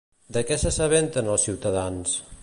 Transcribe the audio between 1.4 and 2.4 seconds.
ciutadans?